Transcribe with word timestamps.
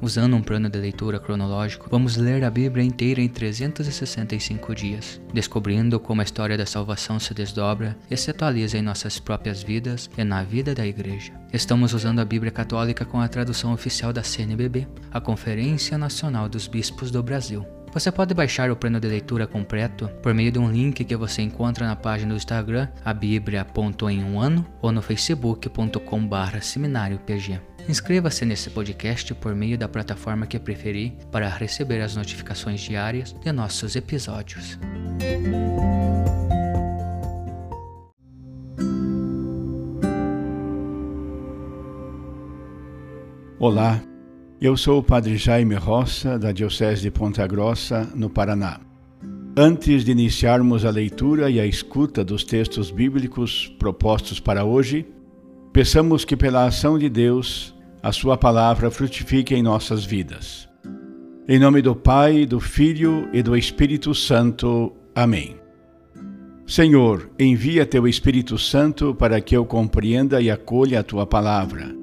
Usando 0.00 0.36
um 0.36 0.42
plano 0.42 0.68
de 0.68 0.78
leitura 0.78 1.18
cronológico, 1.18 1.88
vamos 1.90 2.16
ler 2.16 2.44
a 2.44 2.50
Bíblia 2.50 2.84
inteira 2.84 3.20
em 3.20 3.28
365 3.28 4.72
dias, 4.72 5.20
descobrindo 5.34 5.98
como 5.98 6.20
a 6.20 6.24
história 6.24 6.56
da 6.56 6.64
salvação 6.64 7.18
se 7.18 7.34
desdobra 7.34 7.96
e 8.08 8.16
se 8.16 8.30
atualiza 8.30 8.78
em 8.78 8.82
nossas 8.82 9.18
próprias 9.18 9.60
vidas 9.62 10.08
e 10.16 10.22
na 10.22 10.44
vida 10.44 10.72
da 10.72 10.86
Igreja. 10.86 11.32
Estamos 11.52 11.94
usando 11.94 12.20
a 12.20 12.24
Bíblia 12.24 12.52
Católica 12.52 13.04
com 13.04 13.20
a 13.20 13.26
tradução 13.26 13.72
oficial 13.72 14.12
da 14.12 14.22
CNBB, 14.22 14.86
a 15.10 15.20
Conferência 15.20 15.98
Nacional 15.98 16.48
dos 16.48 16.68
Bispos 16.68 17.10
do 17.10 17.20
Brasil. 17.20 17.66
Você 17.92 18.12
pode 18.12 18.34
baixar 18.34 18.70
o 18.70 18.76
plano 18.76 19.00
de 19.00 19.08
leitura 19.08 19.46
completo 19.46 20.08
por 20.22 20.32
meio 20.32 20.52
de 20.52 20.58
um 20.58 20.70
link 20.70 21.04
que 21.04 21.16
você 21.16 21.42
encontra 21.42 21.86
na 21.86 21.96
página 21.96 22.32
do 22.32 22.36
Instagram, 22.36 22.86
a 23.04 23.12
Bíblia.em 23.12 24.22
um 24.22 24.38
ano, 24.38 24.64
ou 24.80 24.92
no 24.92 25.02
facebook.com.br 25.02 26.60
seminariopg. 26.60 27.60
Inscreva-se 27.88 28.44
nesse 28.44 28.68
podcast 28.68 29.32
por 29.32 29.54
meio 29.54 29.78
da 29.78 29.88
plataforma 29.88 30.46
que 30.46 30.58
preferir 30.58 31.12
para 31.32 31.48
receber 31.48 32.02
as 32.02 32.14
notificações 32.14 32.82
diárias 32.82 33.34
de 33.42 33.50
nossos 33.50 33.96
episódios. 33.96 34.78
Olá, 43.58 44.02
eu 44.60 44.76
sou 44.76 44.98
o 44.98 45.02
Padre 45.02 45.38
Jaime 45.38 45.74
Roça, 45.74 46.38
da 46.38 46.52
Diocese 46.52 47.00
de 47.00 47.10
Ponta 47.10 47.46
Grossa, 47.46 48.06
no 48.14 48.28
Paraná. 48.28 48.80
Antes 49.56 50.04
de 50.04 50.12
iniciarmos 50.12 50.84
a 50.84 50.90
leitura 50.90 51.48
e 51.48 51.58
a 51.58 51.64
escuta 51.64 52.22
dos 52.22 52.44
textos 52.44 52.90
bíblicos 52.90 53.74
propostos 53.78 54.38
para 54.38 54.62
hoje, 54.62 55.06
peçamos 55.72 56.26
que, 56.26 56.36
pela 56.36 56.66
ação 56.66 56.98
de 56.98 57.08
Deus, 57.08 57.77
a 58.02 58.12
Sua 58.12 58.36
palavra 58.36 58.90
frutifique 58.90 59.54
em 59.54 59.62
nossas 59.62 60.04
vidas. 60.04 60.68
Em 61.48 61.58
nome 61.58 61.82
do 61.82 61.96
Pai, 61.96 62.46
do 62.46 62.60
Filho 62.60 63.28
e 63.32 63.42
do 63.42 63.56
Espírito 63.56 64.14
Santo. 64.14 64.92
Amém. 65.14 65.56
Senhor, 66.66 67.30
envia 67.38 67.86
teu 67.86 68.06
Espírito 68.06 68.58
Santo 68.58 69.14
para 69.14 69.40
que 69.40 69.56
eu 69.56 69.64
compreenda 69.64 70.40
e 70.40 70.50
acolha 70.50 71.00
a 71.00 71.02
tua 71.02 71.26
palavra, 71.26 71.94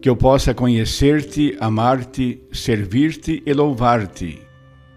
que 0.00 0.08
eu 0.08 0.14
possa 0.14 0.52
conhecer-te, 0.52 1.56
amar-te, 1.58 2.42
servir-te 2.52 3.42
e 3.44 3.52
louvar-te, 3.54 4.40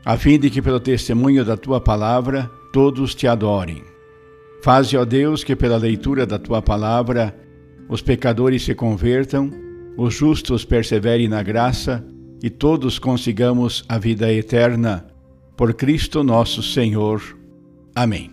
a 0.03 0.17
fim 0.17 0.37
de 0.37 0.49
que, 0.49 0.61
pelo 0.61 0.79
testemunho 0.79 1.45
da 1.45 1.55
tua 1.55 1.79
palavra, 1.79 2.51
todos 2.73 3.15
te 3.15 3.25
adorem. 3.25 3.81
Faze, 4.61 4.97
ó 4.97 5.05
Deus, 5.05 5.43
que 5.43 5.55
pela 5.55 5.77
leitura 5.77 6.25
da 6.25 6.37
tua 6.37 6.61
palavra 6.61 7.33
os 7.87 8.01
pecadores 8.01 8.63
se 8.63 8.75
convertam 8.75 9.66
os 9.97 10.13
justos 10.13 10.63
perseverem 10.63 11.27
na 11.27 11.41
graça 11.41 12.05
e 12.41 12.51
todos 12.51 12.99
consigamos 12.99 13.83
a 13.89 13.97
vida 13.97 14.31
eterna. 14.31 15.07
Por 15.57 15.73
Cristo 15.73 16.23
nosso 16.23 16.61
Senhor. 16.61 17.19
Amém. 17.95 18.31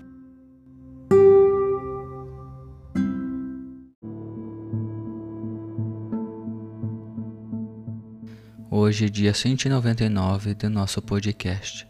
Hoje, 8.71 9.09
dia 9.09 9.33
199 9.33 10.53
do 10.55 10.69
nosso 10.69 11.01
podcast. 11.01 11.87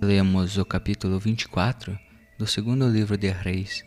Lemos 0.00 0.56
o 0.56 0.64
capítulo 0.64 1.18
24 1.18 1.98
do 2.38 2.46
segundo 2.46 2.88
livro 2.88 3.18
de 3.18 3.28
Reis, 3.28 3.84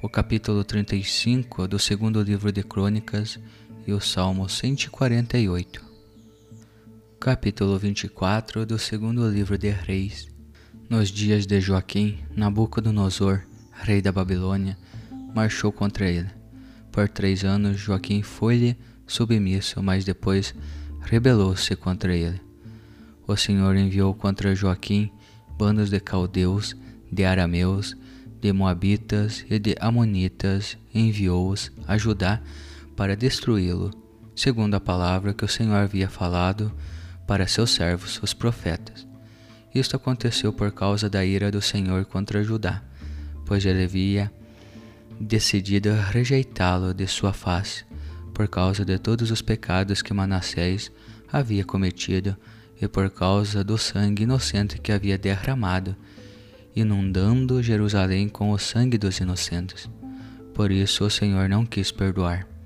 o 0.00 0.08
capítulo 0.08 0.64
35 0.64 1.68
do 1.68 1.78
segundo 1.78 2.22
livro 2.22 2.50
de 2.50 2.62
Crônicas 2.62 3.38
e 3.88 3.92
o 3.94 4.02
Salmo 4.02 4.46
148. 4.50 5.82
Capítulo 7.18 7.78
24 7.78 8.66
do 8.66 8.78
segundo 8.78 9.26
livro 9.26 9.56
de 9.56 9.70
Reis. 9.70 10.28
Nos 10.90 11.08
dias 11.08 11.46
de 11.46 11.58
Joaquim, 11.58 12.18
Nabucodonosor, 12.36 13.40
rei 13.72 14.02
da 14.02 14.12
Babilônia, 14.12 14.76
marchou 15.34 15.72
contra 15.72 16.06
ele. 16.06 16.28
Por 16.92 17.08
três 17.08 17.44
anos 17.44 17.80
Joaquim 17.80 18.20
foi-lhe 18.20 18.76
submisso, 19.06 19.82
mas 19.82 20.04
depois 20.04 20.54
rebelou-se 21.00 21.74
contra 21.74 22.14
ele. 22.14 22.42
O 23.26 23.36
Senhor 23.36 23.74
enviou 23.74 24.12
contra 24.12 24.54
Joaquim 24.54 25.10
bandos 25.56 25.88
de 25.88 25.98
caldeus, 25.98 26.76
de 27.10 27.24
arameus, 27.24 27.96
de 28.38 28.52
moabitas 28.52 29.46
e 29.48 29.58
de 29.58 29.74
amonitas, 29.80 30.76
enviou-os 30.94 31.72
a 31.86 31.96
Judá 31.96 32.42
para 32.98 33.14
destruí-lo, 33.14 33.92
segundo 34.34 34.74
a 34.74 34.80
palavra 34.80 35.32
que 35.32 35.44
o 35.44 35.48
Senhor 35.48 35.76
havia 35.76 36.08
falado 36.08 36.74
para 37.28 37.46
seus 37.46 37.70
servos, 37.70 38.20
os 38.20 38.34
profetas. 38.34 39.06
Isto 39.72 39.94
aconteceu 39.94 40.52
por 40.52 40.72
causa 40.72 41.08
da 41.08 41.24
ira 41.24 41.48
do 41.48 41.62
Senhor 41.62 42.04
contra 42.06 42.42
Judá, 42.42 42.82
pois 43.46 43.64
ele 43.64 43.84
havia 43.84 44.32
decidido 45.20 45.90
rejeitá-lo 46.10 46.92
de 46.92 47.06
sua 47.06 47.32
face, 47.32 47.84
por 48.34 48.48
causa 48.48 48.84
de 48.84 48.98
todos 48.98 49.30
os 49.30 49.40
pecados 49.40 50.02
que 50.02 50.12
Manassés 50.12 50.90
havia 51.32 51.64
cometido 51.64 52.36
e 52.82 52.88
por 52.88 53.08
causa 53.10 53.62
do 53.62 53.78
sangue 53.78 54.24
inocente 54.24 54.76
que 54.76 54.90
havia 54.90 55.16
derramado, 55.16 55.94
inundando 56.74 57.62
Jerusalém 57.62 58.28
com 58.28 58.50
o 58.50 58.58
sangue 58.58 58.98
dos 58.98 59.20
inocentes. 59.20 59.88
Por 60.52 60.72
isso 60.72 61.04
o 61.04 61.10
Senhor 61.10 61.48
não 61.48 61.64
quis 61.64 61.92
perdoar. 61.92 62.57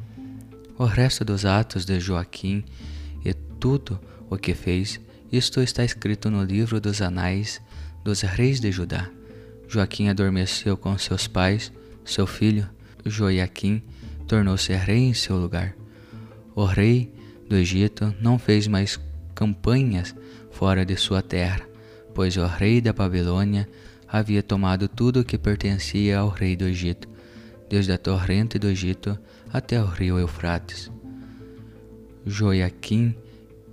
O 0.82 0.84
resto 0.84 1.24
dos 1.24 1.44
atos 1.44 1.84
de 1.84 2.00
Joaquim 2.00 2.64
e 3.24 3.32
tudo 3.32 4.00
o 4.28 4.36
que 4.36 4.52
fez, 4.52 5.00
isto 5.30 5.60
está 5.60 5.84
escrito 5.84 6.28
no 6.28 6.42
livro 6.42 6.80
dos 6.80 7.00
Anais 7.00 7.62
dos 8.02 8.22
Reis 8.22 8.58
de 8.58 8.72
Judá. 8.72 9.08
Joaquim 9.68 10.08
adormeceu 10.08 10.76
com 10.76 10.98
seus 10.98 11.28
pais, 11.28 11.72
seu 12.04 12.26
filho 12.26 12.68
Joaquim 13.06 13.80
tornou-se 14.26 14.72
rei 14.72 15.04
em 15.04 15.14
seu 15.14 15.36
lugar. 15.36 15.72
O 16.52 16.64
rei 16.64 17.14
do 17.48 17.54
Egito 17.54 18.12
não 18.20 18.36
fez 18.36 18.66
mais 18.66 18.98
campanhas 19.36 20.12
fora 20.50 20.84
de 20.84 20.96
sua 20.96 21.22
terra, 21.22 21.60
pois 22.12 22.36
o 22.36 22.44
rei 22.44 22.80
da 22.80 22.92
Babilônia 22.92 23.68
havia 24.08 24.42
tomado 24.42 24.88
tudo 24.88 25.20
o 25.20 25.24
que 25.24 25.38
pertencia 25.38 26.18
ao 26.18 26.28
rei 26.28 26.56
do 26.56 26.64
Egito, 26.64 27.08
desde 27.72 27.90
a 27.90 27.96
torrente 27.96 28.58
do 28.58 28.68
Egito 28.68 29.18
até 29.50 29.82
o 29.82 29.86
rio 29.86 30.18
Eufrates. 30.18 30.92
Joaquim 32.26 33.16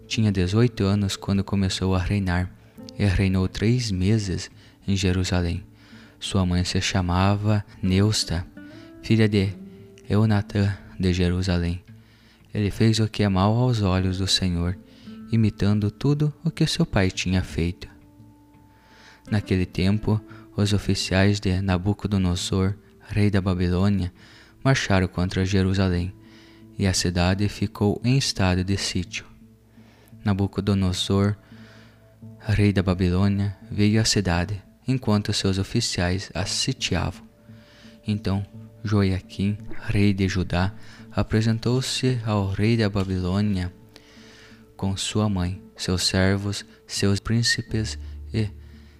tinha 0.08 0.32
18 0.32 0.86
anos 0.86 1.18
quando 1.18 1.44
começou 1.44 1.94
a 1.94 2.00
reinar 2.00 2.50
e 2.98 3.04
reinou 3.04 3.46
três 3.50 3.92
meses 3.92 4.50
em 4.88 4.96
Jerusalém. 4.96 5.66
Sua 6.18 6.46
mãe 6.46 6.64
se 6.64 6.80
chamava 6.80 7.66
Neusta, 7.84 8.48
filha 9.02 9.28
de 9.28 9.50
Eunatã 10.10 10.74
de 10.98 11.12
Jerusalém. 11.12 11.84
Ele 12.54 12.72
fez 12.72 13.00
o 13.00 13.08
que 13.10 13.22
é 13.22 13.28
mal 13.28 13.54
aos 13.54 13.82
olhos 13.82 14.20
do 14.20 14.28
Senhor, 14.28 14.78
imitando 15.30 15.92
tudo 15.92 16.34
o 16.42 16.50
que 16.50 16.66
seu 16.66 16.86
pai 16.86 17.12
tinha 17.12 17.44
feito. 17.44 17.90
Naquele 19.30 19.66
tempo, 19.66 20.22
os 20.56 20.72
oficiais 20.72 21.42
de 21.42 21.62
Nabucodonosor, 21.62 22.76
rei 23.10 23.30
da 23.30 23.42
Babilônia, 23.42 24.14
marcharam 24.64 25.08
contra 25.08 25.46
Jerusalém, 25.46 26.14
e 26.78 26.88
a 26.88 26.94
cidade 26.94 27.50
ficou 27.50 28.00
em 28.04 28.18
estado 28.18 28.64
de 28.64 28.78
sítio. 28.78 29.26
Nabucodonosor, 30.24 31.36
rei 32.40 32.72
da 32.72 32.84
Babilônia, 32.84 33.58
veio 33.70 34.00
à 34.00 34.06
cidade, 34.06 34.62
enquanto 34.88 35.34
seus 35.34 35.58
oficiais 35.58 36.32
a 36.34 36.46
sitiavam. 36.46 37.28
Então 38.08 38.46
Joaquim, 38.84 39.58
rei 39.88 40.14
de 40.14 40.28
Judá, 40.28 40.74
apresentou-se 41.12 42.20
ao 42.26 42.50
rei 42.50 42.78
da 42.78 42.90
Babilônia 42.90 43.74
com 44.78 44.96
sua 44.96 45.28
mãe, 45.28 45.62
seus 45.76 46.04
servos, 46.04 46.66
seus 46.88 47.20
príncipes 47.20 48.00
e 48.34 48.50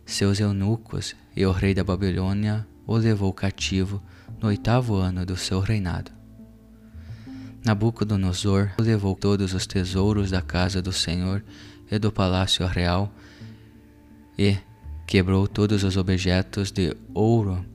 seus 0.06 0.40
eunucos, 0.40 1.16
e 1.36 1.46
o 1.46 1.52
rei 1.52 1.74
da 1.74 1.84
Babilônia 1.84 2.68
o 2.90 2.98
levou 2.98 3.32
cativo 3.32 4.02
no 4.42 4.48
oitavo 4.48 4.96
ano 4.96 5.24
do 5.24 5.38
seu 5.38 5.60
reinado. 5.60 6.10
Nabucodonosor 7.64 8.72
levou 8.80 9.16
todos 9.16 9.54
os 9.54 9.68
tesouros 9.68 10.32
da 10.32 10.42
casa 10.42 10.82
do 10.82 10.92
Senhor 10.92 11.44
e 11.92 12.00
do 12.00 12.12
palácio 12.12 12.66
real 12.66 13.14
e 14.36 14.58
Quebrou 15.06 15.48
todos 15.48 15.84
os 15.84 15.98
objetos 15.98 16.72
de 16.72 16.96
ouro 17.16 17.66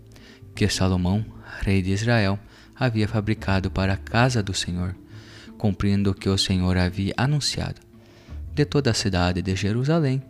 que 0.54 0.68
Salomão, 0.68 1.24
rei 1.62 1.82
de 1.82 1.90
Israel, 1.90 2.38
havia 2.76 3.08
fabricado 3.08 3.72
para 3.72 3.94
a 3.94 3.96
casa 3.96 4.40
do 4.40 4.54
Senhor, 4.54 4.94
cumprindo 5.58 6.12
o 6.12 6.14
que 6.14 6.28
o 6.28 6.38
Senhor 6.38 6.76
havia 6.76 7.12
anunciado. 7.16 7.80
De 8.54 8.64
toda 8.64 8.92
a 8.92 8.94
cidade 8.94 9.42
de 9.42 9.56
Jerusalém, 9.56 10.22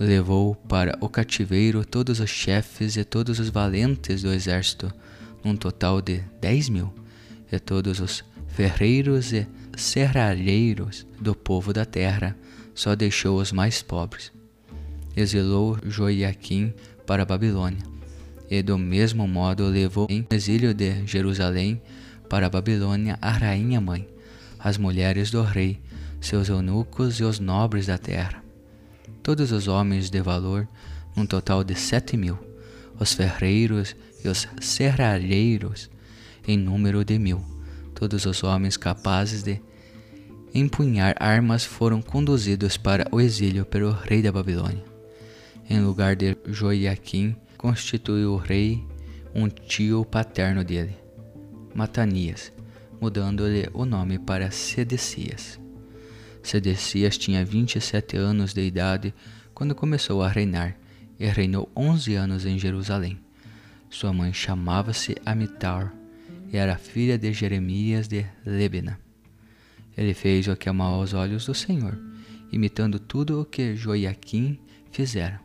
levou 0.00 0.54
para 0.54 0.96
o 0.98 1.10
cativeiro 1.10 1.84
todos 1.84 2.20
os 2.20 2.30
chefes 2.30 2.96
e 2.96 3.04
todos 3.04 3.38
os 3.38 3.50
valentes 3.50 4.22
do 4.22 4.32
exército, 4.32 4.90
num 5.44 5.54
total 5.54 6.00
de 6.00 6.22
dez 6.40 6.70
mil, 6.70 6.92
e 7.52 7.58
todos 7.58 8.00
os 8.00 8.24
ferreiros 8.48 9.32
e 9.32 9.46
serralheiros 9.76 11.06
do 11.20 11.34
povo 11.34 11.72
da 11.72 11.84
terra, 11.84 12.34
só 12.74 12.96
deixou 12.96 13.38
os 13.38 13.52
mais 13.52 13.82
pobres. 13.82 14.32
Exilou 15.14 15.78
Joiaquim 15.84 16.72
para 17.06 17.24
a 17.24 17.26
Babilônia, 17.26 17.82
e 18.50 18.62
do 18.62 18.78
mesmo 18.78 19.28
modo 19.28 19.66
levou 19.66 20.06
em 20.08 20.26
exílio 20.30 20.72
de 20.72 21.06
Jerusalém 21.06 21.80
para 22.26 22.46
a 22.46 22.50
Babilônia 22.50 23.18
a 23.20 23.32
rainha 23.32 23.80
mãe, 23.82 24.08
as 24.58 24.78
mulheres 24.78 25.30
do 25.30 25.42
rei, 25.42 25.78
seus 26.22 26.48
eunucos 26.48 27.20
e 27.20 27.24
os 27.24 27.38
nobres 27.38 27.86
da 27.86 27.98
terra. 27.98 28.39
Todos 29.30 29.52
os 29.52 29.68
homens 29.68 30.10
de 30.10 30.20
valor, 30.20 30.66
um 31.16 31.24
total 31.24 31.62
de 31.62 31.76
sete 31.76 32.16
mil, 32.16 32.36
os 32.98 33.12
ferreiros 33.12 33.94
e 34.24 34.28
os 34.28 34.48
serralheiros, 34.60 35.88
em 36.48 36.58
número 36.58 37.04
de 37.04 37.16
mil. 37.16 37.40
Todos 37.94 38.26
os 38.26 38.42
homens 38.42 38.76
capazes 38.76 39.44
de 39.44 39.62
empunhar 40.52 41.14
armas 41.20 41.64
foram 41.64 42.02
conduzidos 42.02 42.76
para 42.76 43.06
o 43.12 43.20
exílio 43.20 43.64
pelo 43.64 43.92
rei 43.92 44.20
da 44.20 44.32
Babilônia. 44.32 44.82
Em 45.68 45.78
lugar 45.80 46.16
de 46.16 46.36
Joiaquim, 46.48 47.36
constituiu 47.56 48.32
o 48.32 48.36
rei 48.36 48.84
um 49.32 49.48
tio 49.48 50.04
paterno 50.04 50.64
dele, 50.64 50.96
Matanias, 51.72 52.52
mudando-lhe 53.00 53.70
o 53.72 53.84
nome 53.84 54.18
para 54.18 54.50
Sedecias. 54.50 55.59
Sedecias 56.50 57.16
tinha 57.16 57.44
27 57.44 58.16
anos 58.16 58.52
de 58.52 58.60
idade 58.60 59.14
quando 59.54 59.72
começou 59.72 60.20
a 60.20 60.28
reinar 60.28 60.76
e 61.16 61.24
reinou 61.28 61.70
11 61.76 62.16
anos 62.16 62.44
em 62.44 62.58
Jerusalém. 62.58 63.20
Sua 63.88 64.12
mãe 64.12 64.32
chamava-se 64.32 65.14
Amitar 65.24 65.94
e 66.52 66.56
era 66.56 66.76
filha 66.76 67.16
de 67.16 67.32
Jeremias 67.32 68.08
de 68.08 68.26
Lebena. 68.44 68.98
Ele 69.96 70.12
fez 70.12 70.48
o 70.48 70.56
que 70.56 70.68
amava 70.68 70.96
aos 70.96 71.14
olhos 71.14 71.46
do 71.46 71.54
Senhor, 71.54 71.96
imitando 72.50 72.98
tudo 72.98 73.40
o 73.40 73.44
que 73.44 73.76
Joiaquim 73.76 74.58
fizera. 74.90 75.40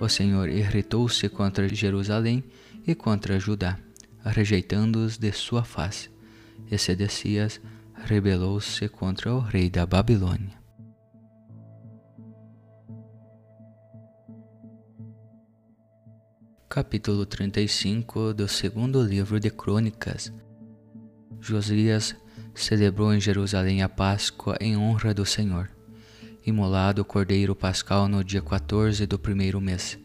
O 0.00 0.08
Senhor 0.08 0.48
irritou-se 0.48 1.28
contra 1.28 1.68
Jerusalém 1.68 2.42
e 2.86 2.94
contra 2.94 3.38
Judá, 3.38 3.78
rejeitando-os 4.24 5.18
de 5.18 5.30
sua 5.30 5.62
face. 5.62 6.08
E 6.70 6.78
Sedecias 6.78 7.60
rebelou-se 8.04 8.88
contra 8.88 9.32
o 9.32 9.38
rei 9.40 9.70
da 9.70 9.86
Babilônia. 9.86 10.60
Capítulo 16.68 17.26
35 17.26 18.34
do 18.34 18.48
segundo 18.48 19.02
livro 19.02 19.38
de 19.38 19.50
Crônicas 19.50 20.32
Josias 21.40 22.14
celebrou 22.54 23.12
em 23.12 23.20
Jerusalém 23.20 23.82
a 23.82 23.88
Páscoa 23.88 24.56
em 24.60 24.76
honra 24.76 25.12
do 25.12 25.26
Senhor. 25.26 25.68
Imolado 26.46 27.02
o 27.02 27.04
cordeiro 27.04 27.54
pascal 27.54 28.08
no 28.08 28.22
dia 28.24 28.40
14 28.40 29.06
do 29.06 29.18
primeiro 29.18 29.60
mês. 29.60 29.98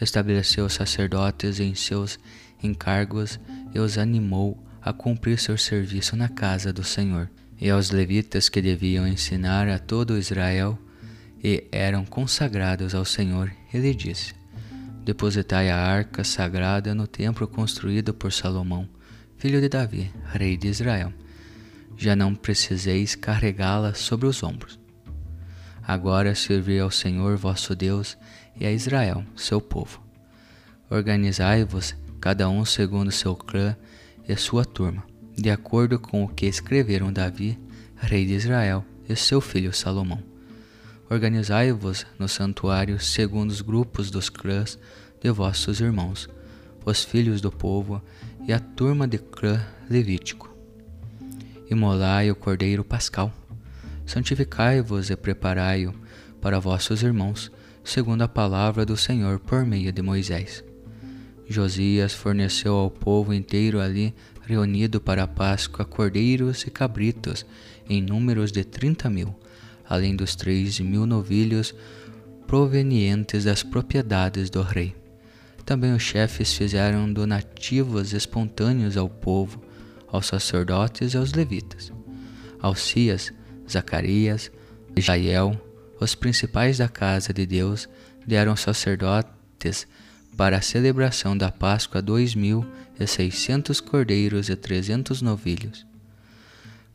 Estabeleceu 0.00 0.66
os 0.66 0.74
sacerdotes 0.74 1.60
em 1.60 1.74
seus 1.74 2.18
encargos 2.62 3.38
e 3.74 3.78
os 3.78 3.98
animou 3.98 4.67
a 4.82 4.92
cumprir 4.92 5.38
seu 5.38 5.56
serviço 5.56 6.16
na 6.16 6.28
casa 6.28 6.72
do 6.72 6.84
Senhor. 6.84 7.30
E 7.60 7.68
aos 7.70 7.90
levitas 7.90 8.48
que 8.48 8.62
deviam 8.62 9.06
ensinar 9.06 9.68
a 9.68 9.78
todo 9.78 10.18
Israel 10.18 10.78
e 11.42 11.64
eram 11.72 12.04
consagrados 12.04 12.94
ao 12.94 13.04
Senhor, 13.04 13.52
ele 13.72 13.94
disse: 13.94 14.34
Depositai 15.04 15.70
a 15.70 15.76
arca 15.76 16.22
sagrada 16.22 16.94
no 16.94 17.06
templo 17.06 17.48
construído 17.48 18.14
por 18.14 18.32
Salomão, 18.32 18.88
filho 19.36 19.60
de 19.60 19.68
Davi, 19.68 20.12
rei 20.32 20.56
de 20.56 20.68
Israel. 20.68 21.12
Já 21.96 22.14
não 22.14 22.34
preciseis 22.34 23.14
carregá-la 23.14 23.94
sobre 23.94 24.26
os 24.26 24.42
ombros. 24.42 24.78
Agora 25.82 26.34
servi 26.34 26.78
ao 26.78 26.90
Senhor 26.90 27.36
vosso 27.36 27.74
Deus 27.74 28.16
e 28.60 28.66
a 28.66 28.70
Israel, 28.70 29.24
seu 29.34 29.60
povo. 29.60 30.00
Organizai-vos, 30.90 31.96
cada 32.20 32.48
um 32.48 32.64
segundo 32.64 33.10
seu 33.10 33.34
clã 33.34 33.76
e 34.28 34.36
sua 34.36 34.64
turma, 34.64 35.02
de 35.34 35.50
acordo 35.50 35.98
com 35.98 36.22
o 36.22 36.28
que 36.28 36.46
escreveram 36.46 37.10
Davi, 37.10 37.58
rei 37.96 38.26
de 38.26 38.34
Israel, 38.34 38.84
e 39.08 39.16
seu 39.16 39.40
filho 39.40 39.72
Salomão. 39.72 40.22
Organizai-vos 41.10 42.06
no 42.18 42.28
santuário 42.28 43.00
segundo 43.00 43.50
os 43.50 43.62
grupos 43.62 44.10
dos 44.10 44.28
clãs 44.28 44.78
de 45.18 45.30
vossos 45.30 45.80
irmãos, 45.80 46.28
os 46.84 47.02
filhos 47.02 47.40
do 47.40 47.50
povo 47.50 48.02
e 48.46 48.52
a 48.52 48.60
turma 48.60 49.08
de 49.08 49.16
clã 49.16 49.60
levítico. 49.88 50.54
Imolai 51.70 52.30
o 52.30 52.36
cordeiro 52.36 52.84
pascal. 52.84 53.32
Santificai-vos 54.04 55.10
e 55.10 55.16
preparai-o 55.16 55.94
para 56.40 56.60
vossos 56.60 57.02
irmãos, 57.02 57.50
segundo 57.82 58.22
a 58.22 58.28
palavra 58.28 58.84
do 58.84 58.96
Senhor 58.96 59.38
por 59.38 59.64
meio 59.64 59.90
de 59.90 60.02
Moisés. 60.02 60.62
Josias 61.48 62.12
forneceu 62.12 62.74
ao 62.74 62.90
povo 62.90 63.32
inteiro 63.32 63.80
ali 63.80 64.14
reunido 64.46 65.00
para 65.00 65.22
a 65.22 65.28
Páscoa 65.28 65.84
cordeiros 65.84 66.62
e 66.66 66.70
cabritos 66.70 67.44
em 67.88 68.02
números 68.02 68.52
de 68.52 68.64
trinta 68.64 69.08
mil, 69.08 69.34
além 69.88 70.14
dos 70.14 70.34
três 70.34 70.78
mil 70.78 71.06
novilhos 71.06 71.74
provenientes 72.46 73.44
das 73.44 73.62
propriedades 73.62 74.50
do 74.50 74.62
rei. 74.62 74.94
Também 75.64 75.94
os 75.94 76.02
chefes 76.02 76.52
fizeram 76.54 77.12
donativos 77.12 78.12
espontâneos 78.12 78.96
ao 78.96 79.08
povo, 79.08 79.62
aos 80.06 80.26
sacerdotes 80.26 81.12
e 81.12 81.16
aos 81.16 81.32
levitas. 81.32 81.92
Alcias, 82.60 83.32
Zacarias, 83.70 84.50
Jael, 84.96 85.60
os 86.00 86.14
principais 86.14 86.78
da 86.78 86.88
casa 86.88 87.32
de 87.32 87.44
Deus, 87.44 87.88
deram 88.26 88.56
sacerdotes 88.56 89.86
para 90.38 90.58
a 90.58 90.62
celebração 90.62 91.36
da 91.36 91.50
Páscoa 91.50 92.00
dois 92.00 92.32
mil 92.32 92.64
e 92.96 93.04
seiscentos 93.08 93.80
cordeiros 93.80 94.48
e 94.48 94.54
trezentos 94.54 95.20
novilhos. 95.20 95.84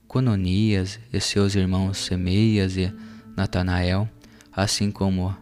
Cononias 0.08 0.98
e 1.12 1.20
seus 1.20 1.54
irmãos 1.54 1.98
Semeias 1.98 2.78
e 2.78 2.90
Natanael, 3.36 4.10
assim 4.50 4.90
como 4.90 5.36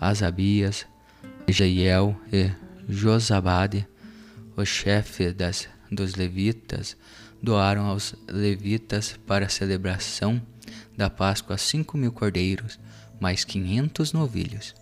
Asabias, 0.00 0.86
Jeiel 1.48 2.16
e 2.32 2.48
Josabade, 2.88 3.88
o 4.56 4.64
chefe 4.64 5.32
das, 5.32 5.68
dos 5.90 6.14
levitas, 6.14 6.96
doaram 7.42 7.86
aos 7.86 8.14
levitas 8.28 9.18
para 9.26 9.46
a 9.46 9.48
celebração 9.48 10.40
da 10.96 11.10
Páscoa 11.10 11.58
cinco 11.58 11.98
mil 11.98 12.12
cordeiros, 12.12 12.78
mais 13.18 13.44
quinhentos 13.44 14.12
novilhos. 14.12 14.77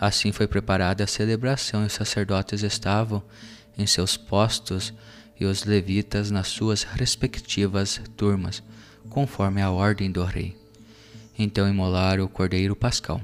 Assim 0.00 0.32
foi 0.32 0.46
preparada 0.46 1.04
a 1.04 1.06
celebração 1.06 1.82
e 1.82 1.86
os 1.86 1.92
sacerdotes 1.92 2.62
estavam 2.62 3.22
em 3.76 3.86
seus 3.86 4.16
postos 4.16 4.94
e 5.38 5.44
os 5.44 5.66
levitas 5.66 6.30
nas 6.30 6.48
suas 6.48 6.84
respectivas 6.84 8.00
turmas, 8.16 8.62
conforme 9.10 9.60
a 9.60 9.70
ordem 9.70 10.10
do 10.10 10.24
rei. 10.24 10.56
Então 11.38 11.68
imolaram 11.68 12.24
o 12.24 12.28
cordeiro 12.30 12.74
pascal. 12.74 13.20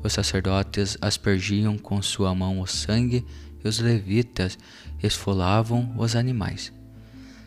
Os 0.00 0.12
sacerdotes 0.12 0.96
aspergiam 1.00 1.76
com 1.76 2.00
sua 2.00 2.32
mão 2.32 2.60
o 2.60 2.66
sangue 2.66 3.26
e 3.64 3.66
os 3.66 3.80
levitas 3.80 4.56
esfolavam 5.02 5.92
os 5.98 6.14
animais. 6.14 6.72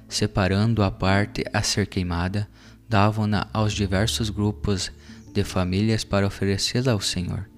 Separando 0.10 0.84
a 0.84 0.92
parte 0.92 1.46
a 1.54 1.64
ser 1.64 1.88
queimada, 1.88 2.50
davam-na 2.90 3.48
aos 3.54 3.72
diversos 3.72 4.30
grupos 4.30 4.92
de 5.34 5.42
famílias 5.42 6.04
para 6.04 6.28
oferecê-la 6.28 6.92
ao 6.92 7.00
Senhor 7.00 7.51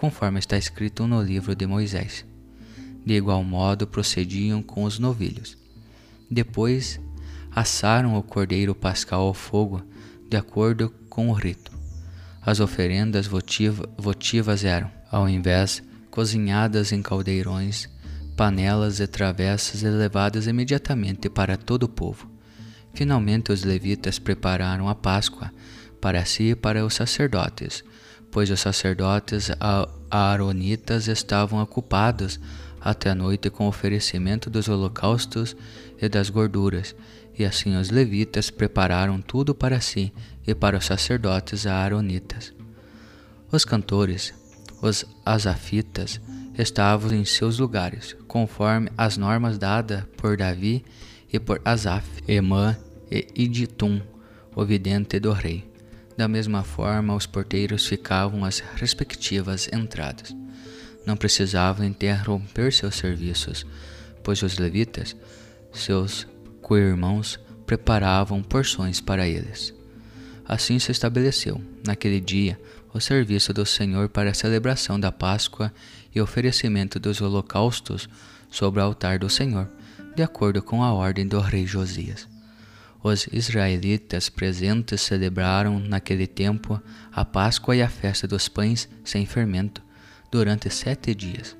conforme 0.00 0.38
está 0.38 0.56
escrito 0.56 1.06
no 1.06 1.22
livro 1.22 1.54
de 1.54 1.66
Moisés. 1.66 2.24
De 3.04 3.12
igual 3.12 3.44
modo 3.44 3.86
procediam 3.86 4.62
com 4.62 4.84
os 4.84 4.98
novilhos. 4.98 5.58
Depois 6.30 6.98
assaram 7.54 8.16
o 8.16 8.22
cordeiro 8.22 8.74
pascal 8.74 9.20
ao 9.20 9.34
fogo, 9.34 9.82
de 10.26 10.38
acordo 10.38 10.88
com 11.10 11.28
o 11.28 11.34
rito. 11.34 11.70
As 12.40 12.60
oferendas 12.60 13.26
votiva, 13.26 13.86
votivas 13.98 14.64
eram, 14.64 14.90
ao 15.10 15.28
invés, 15.28 15.82
cozinhadas 16.10 16.92
em 16.92 17.02
caldeirões, 17.02 17.86
panelas 18.34 19.00
e 19.00 19.06
travessas 19.06 19.82
e 19.82 19.86
levadas 19.90 20.46
imediatamente 20.46 21.28
para 21.28 21.58
todo 21.58 21.82
o 21.82 21.88
povo. 21.90 22.26
Finalmente 22.94 23.52
os 23.52 23.64
levitas 23.64 24.18
prepararam 24.18 24.88
a 24.88 24.94
Páscoa 24.94 25.52
para 26.00 26.24
si 26.24 26.52
e 26.52 26.54
para 26.54 26.86
os 26.86 26.94
sacerdotes, 26.94 27.84
pois 28.30 28.50
os 28.50 28.60
sacerdotes 28.60 29.50
aaronitas 30.10 31.08
estavam 31.08 31.62
ocupados 31.62 32.38
até 32.80 33.10
a 33.10 33.14
noite 33.14 33.50
com 33.50 33.66
o 33.66 33.68
oferecimento 33.68 34.48
dos 34.48 34.68
holocaustos 34.68 35.54
e 36.00 36.08
das 36.08 36.30
gorduras, 36.30 36.94
e 37.38 37.44
assim 37.44 37.76
os 37.76 37.90
levitas 37.90 38.50
prepararam 38.50 39.20
tudo 39.20 39.54
para 39.54 39.80
si 39.80 40.12
e 40.46 40.54
para 40.54 40.78
os 40.78 40.86
sacerdotes 40.86 41.66
aaronitas. 41.66 42.52
Os 43.52 43.64
cantores, 43.64 44.32
os 44.80 45.04
asafitas, 45.24 46.20
estavam 46.56 47.12
em 47.12 47.24
seus 47.24 47.58
lugares, 47.58 48.16
conforme 48.26 48.90
as 48.96 49.16
normas 49.16 49.58
dadas 49.58 50.04
por 50.16 50.36
Davi 50.36 50.84
e 51.32 51.38
por 51.38 51.60
Asaf, 51.64 52.06
Emã 52.26 52.76
e 53.10 53.26
Iditum, 53.34 54.00
o 54.54 54.64
vidente 54.64 55.18
do 55.20 55.32
rei. 55.32 55.69
Da 56.20 56.28
mesma 56.28 56.62
forma, 56.62 57.14
os 57.14 57.24
porteiros 57.24 57.86
ficavam 57.86 58.44
às 58.44 58.58
respectivas 58.58 59.70
entradas. 59.72 60.36
Não 61.06 61.16
precisavam 61.16 61.86
interromper 61.86 62.74
seus 62.74 62.96
serviços, 62.96 63.64
pois 64.22 64.42
os 64.42 64.58
levitas, 64.58 65.16
seus 65.72 66.28
co-irmãos, 66.60 67.40
preparavam 67.64 68.42
porções 68.42 69.00
para 69.00 69.26
eles. 69.26 69.72
Assim 70.44 70.78
se 70.78 70.92
estabeleceu, 70.92 71.58
naquele 71.86 72.20
dia, 72.20 72.60
o 72.92 73.00
serviço 73.00 73.54
do 73.54 73.64
Senhor 73.64 74.10
para 74.10 74.28
a 74.28 74.34
celebração 74.34 75.00
da 75.00 75.10
Páscoa 75.10 75.72
e 76.14 76.20
oferecimento 76.20 77.00
dos 77.00 77.22
holocaustos 77.22 78.10
sobre 78.50 78.78
o 78.78 78.84
altar 78.84 79.18
do 79.18 79.30
Senhor, 79.30 79.70
de 80.14 80.22
acordo 80.22 80.62
com 80.62 80.84
a 80.84 80.92
ordem 80.92 81.26
do 81.26 81.40
rei 81.40 81.66
Josias. 81.66 82.29
Os 83.02 83.26
israelitas 83.32 84.28
presentes 84.28 85.00
celebraram 85.00 85.78
naquele 85.78 86.26
tempo 86.26 86.80
a 87.10 87.24
Páscoa 87.24 87.74
e 87.74 87.82
a 87.82 87.88
festa 87.88 88.28
dos 88.28 88.46
pães 88.46 88.88
sem 89.02 89.24
fermento 89.24 89.82
durante 90.30 90.68
sete 90.68 91.14
dias. 91.14 91.56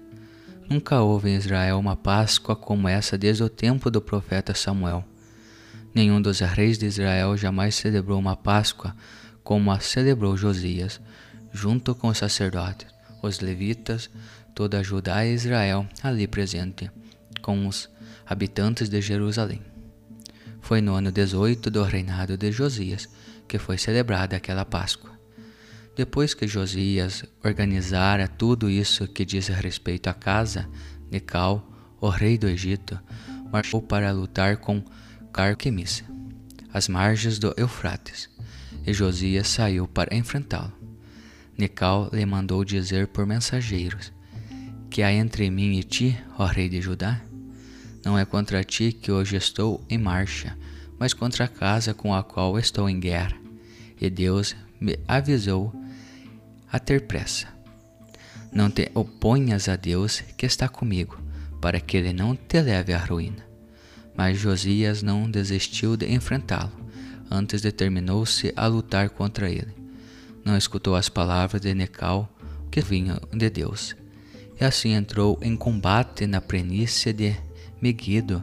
Nunca 0.68 1.00
houve 1.00 1.30
em 1.30 1.37
Israel 1.37 1.78
uma 1.78 1.97
Páscoa 1.97 2.54
como 2.54 2.87
essa 2.87 3.16
desde 3.16 3.42
o 3.42 3.49
tempo 3.49 3.90
do 3.90 4.02
profeta 4.02 4.54
Samuel. 4.54 5.02
Nenhum 5.94 6.20
dos 6.20 6.40
reis 6.40 6.76
de 6.76 6.85
Israel 6.85 7.35
jamais 7.38 7.75
celebrou 7.75 8.18
uma 8.18 8.37
Páscoa 8.37 8.94
como 9.42 9.73
a 9.73 9.80
celebrou 9.80 10.37
Josias, 10.37 11.00
junto 11.52 11.94
com 11.94 12.09
os 12.09 12.18
sacerdotes, 12.18 12.87
os 13.23 13.40
levitas, 13.40 14.11
toda 14.54 14.78
a 14.78 14.82
Judá 14.82 15.25
e 15.25 15.32
Israel 15.32 15.87
ali 16.02 16.26
presente, 16.26 16.90
com 17.40 17.66
os 17.66 17.88
habitantes 18.26 18.90
de 18.90 19.00
Jerusalém. 19.00 19.69
Foi 20.61 20.81
no 20.81 20.95
ano 20.95 21.11
18 21.11 21.71
do 21.71 21.83
reinado 21.83 22.37
de 22.37 22.52
Josias 22.52 23.09
que 23.50 23.59
foi 23.59 23.76
celebrada 23.76 24.37
aquela 24.37 24.64
Páscoa. 24.64 25.11
Depois 25.97 26.35
que 26.35 26.47
Josias 26.47 27.25
organizara 27.45 28.29
tudo 28.29 28.71
isso 28.71 29.09
que 29.09 29.25
diz 29.25 29.49
respeito 29.49 30.07
à 30.09 30.14
casa, 30.14 30.69
Necal, 31.11 31.69
o 32.00 32.09
rei 32.09 32.38
do 32.38 32.49
Egito, 32.49 32.97
marchou 33.52 33.83
para 33.83 34.12
lutar 34.12 34.59
com 34.59 34.85
Carquemis, 35.33 36.05
às 36.73 36.87
margens 36.87 37.40
do 37.40 37.52
Eufrates, 37.57 38.31
e 38.87 38.93
Josias 38.93 39.49
saiu 39.49 39.88
para 39.88 40.17
enfrentá-lo. 40.17 40.73
Necal 41.59 42.09
lhe 42.12 42.25
mandou 42.25 42.64
dizer 42.64 43.09
por 43.09 43.26
mensageiros: 43.26 44.12
Que 44.88 45.02
há 45.02 45.12
entre 45.12 45.50
mim 45.50 45.76
e 45.76 45.83
ti, 45.83 46.17
ó 46.38 46.47
rei 46.47 46.69
de 46.69 46.81
Judá? 46.81 47.21
Não 48.04 48.19
é 48.19 48.25
contra 48.25 48.64
ti 48.64 48.92
que 48.92 49.12
hoje 49.12 49.37
estou 49.37 49.85
em 49.88 49.99
marcha, 49.99 50.57
mas 50.99 51.12
contra 51.12 51.45
a 51.45 51.49
casa 51.49 51.92
com 51.95 52.14
a 52.14 52.23
qual 52.23 52.59
estou 52.59 52.88
em 52.88 52.99
guerra. 52.99 53.37
E 54.00 54.09
Deus 54.09 54.57
me 54.80 54.99
avisou 55.07 55.73
a 56.71 56.78
ter 56.78 57.07
pressa. 57.07 57.49
Não 58.52 58.71
te 58.71 58.90
oponhas 58.95 59.69
a 59.69 59.76
Deus 59.76 60.23
que 60.37 60.47
está 60.47 60.69
comigo, 60.69 61.19
para 61.61 61.78
que 61.78 61.97
ele 61.97 62.12
não 62.12 62.35
te 62.35 62.61
leve 62.61 62.92
à 62.92 62.99
ruína. 62.99 63.47
Mas 64.16 64.38
Josias 64.38 65.02
não 65.02 65.30
desistiu 65.30 65.97
de 65.97 66.11
enfrentá-lo, 66.12 66.73
antes 67.30 67.62
determinou-se 67.62 68.52
a 68.57 68.66
lutar 68.66 69.11
contra 69.11 69.49
ele. 69.50 69.75
Não 70.45 70.57
escutou 70.57 70.97
as 70.97 71.09
palavras 71.09 71.61
de 71.61 71.75
Necal, 71.75 72.28
que 72.71 72.80
vinham 72.80 73.21
de 73.33 73.50
Deus. 73.50 73.95
E 74.61 74.64
assim 74.64 74.92
entrou 74.92 75.38
em 75.42 75.57
combate 75.57 76.26
na 76.26 76.40
prenícia 76.40 77.12
de 77.12 77.37
Meguido, 77.80 78.42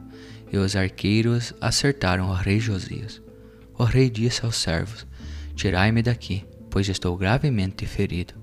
e 0.51 0.57
os 0.57 0.75
arqueiros 0.75 1.53
acertaram 1.59 2.29
o 2.29 2.33
rei 2.33 2.59
Josias. 2.59 3.21
O 3.77 3.83
rei 3.83 4.09
disse 4.09 4.45
aos 4.45 4.55
servos: 4.55 5.05
Tirai-me 5.55 6.01
daqui, 6.01 6.45
pois 6.69 6.87
estou 6.87 7.15
gravemente 7.17 7.85
ferido. 7.85 8.33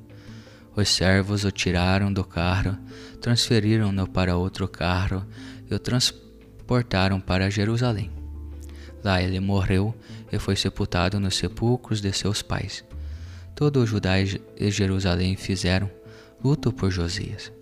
Os 0.77 0.89
servos 0.89 1.45
o 1.45 1.51
tiraram 1.51 2.13
do 2.13 2.25
carro, 2.25 2.77
transferiram-no 3.21 4.09
para 4.09 4.37
outro 4.37 4.67
carro 4.67 5.25
e 5.71 5.75
o 5.75 5.79
transportaram 5.79 7.21
para 7.21 7.51
Jerusalém. 7.51 8.11
Lá 9.03 9.23
ele 9.23 9.39
morreu 9.39 9.95
e 10.33 10.39
foi 10.39 10.57
sepultado 10.57 11.21
nos 11.21 11.37
sepulcros 11.37 12.01
de 12.01 12.13
seus 12.13 12.43
pais. 12.43 12.85
Todo 13.55 13.81
o 13.81 13.87
Judá 13.87 14.15
e 14.21 14.71
Jerusalém 14.71 15.37
fizeram 15.37 15.89
luto 16.43 16.73
por 16.73 16.91
Josias. 16.91 17.53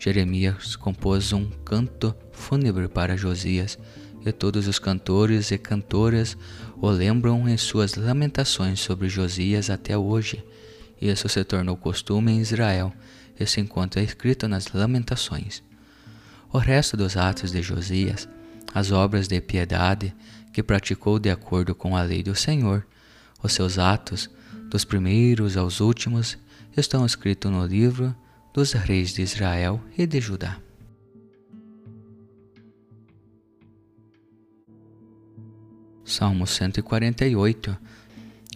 Jeremias 0.00 0.76
compôs 0.76 1.30
um 1.34 1.50
canto 1.62 2.16
fúnebre 2.32 2.88
para 2.88 3.18
Josias, 3.18 3.78
e 4.24 4.32
todos 4.32 4.66
os 4.66 4.78
cantores 4.78 5.50
e 5.50 5.58
cantoras 5.58 6.38
o 6.80 6.88
lembram 6.88 7.46
em 7.46 7.56
suas 7.58 7.94
lamentações 7.94 8.80
sobre 8.80 9.10
Josias 9.10 9.68
até 9.68 9.96
hoje. 9.96 10.42
Isso 11.00 11.28
se 11.28 11.44
tornou 11.44 11.76
costume 11.76 12.32
em 12.32 12.40
Israel 12.40 12.92
e 13.38 13.46
se 13.46 13.60
encontra 13.60 14.02
escrito 14.02 14.48
nas 14.48 14.72
Lamentações. 14.72 15.62
O 16.50 16.56
resto 16.56 16.96
dos 16.96 17.16
atos 17.16 17.52
de 17.52 17.62
Josias, 17.62 18.26
as 18.74 18.90
obras 18.92 19.28
de 19.28 19.38
piedade 19.40 20.14
que 20.52 20.62
praticou 20.62 21.18
de 21.18 21.30
acordo 21.30 21.74
com 21.74 21.94
a 21.94 22.02
lei 22.02 22.22
do 22.22 22.34
Senhor, 22.34 22.86
os 23.42 23.52
seus 23.52 23.78
atos, 23.78 24.30
dos 24.70 24.84
primeiros 24.84 25.58
aos 25.58 25.80
últimos, 25.80 26.38
estão 26.74 27.04
escritos 27.04 27.50
no 27.50 27.66
livro 27.66 28.14
dos 28.52 28.72
reis 28.72 29.12
de 29.12 29.22
Israel 29.22 29.80
e 29.96 30.06
de 30.06 30.20
Judá. 30.20 30.58
Salmo 36.04 36.46
148 36.46 37.76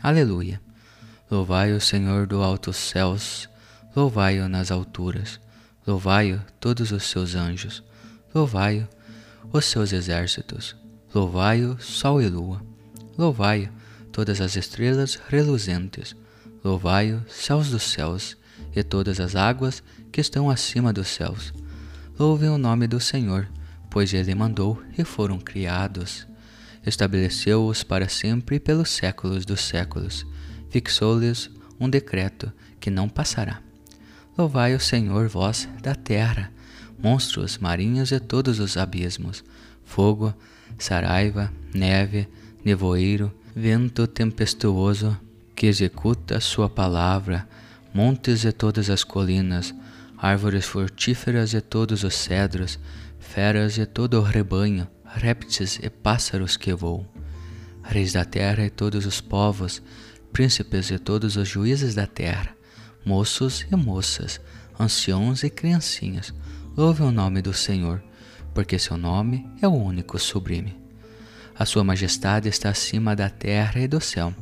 Aleluia! 0.02 0.60
Louvai 1.30 1.72
o 1.72 1.80
Senhor 1.80 2.26
do 2.26 2.42
altos 2.42 2.76
céus, 2.76 3.48
louvai-o 3.94 4.48
nas 4.48 4.70
alturas, 4.70 5.40
louvai-o 5.86 6.40
todos 6.58 6.90
os 6.90 7.04
seus 7.04 7.34
anjos, 7.34 7.82
louvai-o 8.34 8.88
os 9.52 9.64
seus 9.64 9.92
exércitos, 9.92 10.76
louvai-o 11.14 11.80
sol 11.80 12.20
e 12.20 12.28
lua, 12.28 12.60
louvai-o 13.16 13.70
todas 14.10 14.40
as 14.40 14.56
estrelas 14.56 15.14
reluzentes, 15.28 16.16
louvai-o 16.64 17.22
céus 17.28 17.70
dos 17.70 17.84
céus 17.84 18.36
e 18.74 18.82
todas 18.82 19.20
as 19.20 19.36
águas 19.36 19.82
que 20.10 20.20
estão 20.20 20.50
acima 20.50 20.92
dos 20.92 21.08
céus. 21.08 21.52
Louvem 22.18 22.48
o 22.48 22.58
nome 22.58 22.86
do 22.86 23.00
Senhor, 23.00 23.48
pois 23.90 24.12
ele 24.12 24.34
mandou 24.34 24.82
e 24.96 25.04
foram 25.04 25.38
criados. 25.38 26.26
Estabeleceu-os 26.84 27.82
para 27.82 28.08
sempre 28.08 28.60
pelos 28.60 28.90
séculos 28.90 29.44
dos 29.44 29.60
séculos. 29.60 30.26
Fixou-lhes 30.70 31.50
um 31.78 31.88
decreto 31.88 32.52
que 32.80 32.90
não 32.90 33.08
passará. 33.08 33.60
Louvai 34.36 34.74
o 34.74 34.80
Senhor, 34.80 35.28
vós 35.28 35.68
da 35.80 35.94
terra, 35.94 36.52
monstros 36.98 37.58
marinhos 37.58 38.10
e 38.10 38.18
todos 38.18 38.58
os 38.58 38.76
abismos, 38.76 39.44
fogo, 39.84 40.34
saraiva, 40.78 41.52
neve, 41.72 42.28
nevoeiro, 42.64 43.32
vento 43.54 44.06
tempestuoso, 44.06 45.16
que 45.54 45.66
executa 45.66 46.40
sua 46.40 46.68
palavra, 46.68 47.48
montes 47.94 48.44
e 48.44 48.50
todas 48.50 48.90
as 48.90 49.04
colinas, 49.04 49.72
árvores 50.18 50.66
frutíferas 50.66 51.54
e 51.54 51.60
todos 51.60 52.02
os 52.02 52.16
cedros, 52.16 52.76
feras 53.20 53.78
e 53.78 53.86
todo 53.86 54.18
o 54.18 54.22
rebanho, 54.22 54.88
répteis 55.06 55.78
e 55.80 55.88
pássaros 55.88 56.56
que 56.56 56.74
voam, 56.74 57.06
reis 57.84 58.12
da 58.12 58.24
terra 58.24 58.64
e 58.64 58.70
todos 58.70 59.06
os 59.06 59.20
povos, 59.20 59.80
príncipes 60.32 60.90
e 60.90 60.98
todos 60.98 61.36
os 61.36 61.46
juízes 61.46 61.94
da 61.94 62.04
terra, 62.04 62.56
moços 63.06 63.64
e 63.70 63.76
moças, 63.76 64.40
anciãos 64.78 65.44
e 65.44 65.50
criancinhas, 65.50 66.34
louvem 66.76 67.06
o 67.06 67.12
nome 67.12 67.40
do 67.40 67.54
Senhor, 67.54 68.02
porque 68.52 68.76
seu 68.76 68.96
nome 68.96 69.48
é 69.62 69.68
o 69.68 69.72
único 69.72 70.18
sublime. 70.18 70.76
A 71.56 71.64
sua 71.64 71.84
majestade 71.84 72.48
está 72.48 72.70
acima 72.70 73.14
da 73.14 73.30
terra 73.30 73.80
e 73.80 73.86
do 73.86 74.00
céu. 74.00 74.34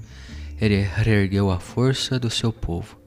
Ele 0.59 0.81
reergueu 0.81 1.51
a 1.51 1.61
força 1.61 2.19
do 2.19 2.31
seu 2.31 2.51
povo 2.51 3.02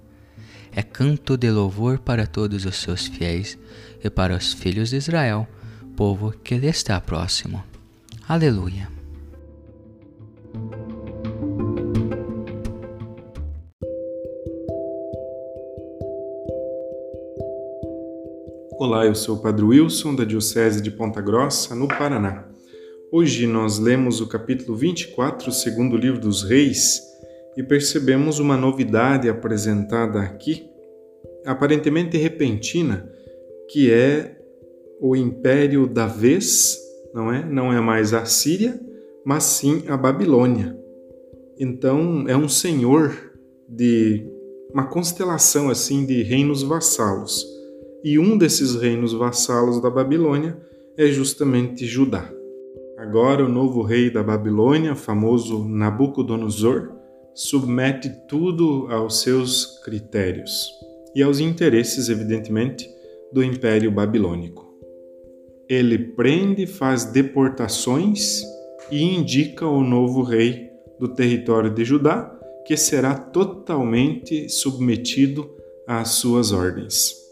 é 0.75 0.83
canto 0.83 1.37
de 1.37 1.49
louvor 1.49 1.99
para 1.99 2.27
todos 2.27 2.65
os 2.65 2.75
seus 2.75 3.07
fiéis 3.07 3.57
e 4.03 4.09
para 4.09 4.35
os 4.35 4.51
filhos 4.51 4.89
de 4.89 4.97
Israel, 4.97 5.47
povo 5.95 6.33
que 6.43 6.57
lhe 6.57 6.67
está 6.67 6.99
próximo. 6.99 7.63
Aleluia. 8.27 8.89
Olá, 18.77 19.05
eu 19.05 19.15
sou 19.15 19.37
o 19.37 19.41
Padre 19.41 19.63
Wilson, 19.63 20.13
da 20.13 20.25
Diocese 20.25 20.81
de 20.81 20.91
Ponta 20.91 21.21
Grossa, 21.21 21.73
no 21.73 21.87
Paraná. 21.87 22.49
Hoje 23.09 23.47
nós 23.47 23.79
lemos 23.79 24.19
o 24.19 24.27
capítulo 24.27 24.77
24, 24.77 25.49
segundo 25.53 25.95
livro 25.95 26.19
dos 26.19 26.43
Reis, 26.43 27.14
e 27.57 27.63
percebemos 27.63 28.39
uma 28.39 28.57
novidade 28.57 29.29
apresentada 29.29 30.19
aqui, 30.19 30.67
aparentemente 31.45 32.17
repentina, 32.17 33.09
que 33.69 33.91
é 33.91 34.37
o 34.99 35.15
império 35.15 35.87
da 35.87 36.07
vez, 36.07 36.77
não 37.13 37.31
é? 37.31 37.43
Não 37.45 37.71
é 37.71 37.79
mais 37.79 38.13
a 38.13 38.25
Síria, 38.25 38.79
mas 39.25 39.43
sim 39.43 39.83
a 39.87 39.95
Babilônia. 39.95 40.77
Então, 41.57 42.25
é 42.27 42.35
um 42.35 42.49
senhor 42.49 43.15
de 43.67 44.25
uma 44.73 44.87
constelação 44.87 45.69
assim 45.69 46.05
de 46.05 46.21
reinos 46.21 46.61
vassalos 46.61 47.45
e 48.03 48.19
um 48.19 48.37
desses 48.37 48.75
reinos 48.75 49.13
vassalos 49.13 49.81
da 49.81 49.89
Babilônia 49.89 50.61
é 50.95 51.07
justamente 51.07 51.85
Judá. 51.85 52.29
Agora, 52.97 53.43
o 53.43 53.49
novo 53.49 53.81
rei 53.81 54.09
da 54.09 54.21
Babilônia, 54.21 54.95
famoso 54.95 55.67
Nabucodonosor, 55.67 56.94
submete 57.35 58.09
tudo 58.27 58.87
aos 58.89 59.21
seus 59.21 59.79
critérios 59.83 60.71
e 61.13 61.21
aos 61.21 61.39
interesses, 61.39 62.09
evidentemente, 62.09 62.89
do 63.31 63.43
Império 63.43 63.91
Babilônico. 63.91 64.73
Ele 65.69 65.97
prende, 65.97 66.65
faz 66.65 67.05
deportações 67.05 68.41
e 68.89 69.03
indica 69.03 69.67
o 69.67 69.83
novo 69.83 70.23
rei 70.23 70.69
do 70.99 71.09
território 71.09 71.71
de 71.71 71.83
Judá, 71.83 72.31
que 72.65 72.77
será 72.77 73.13
totalmente 73.13 74.49
submetido 74.49 75.53
às 75.87 76.09
suas 76.09 76.51
ordens 76.51 77.25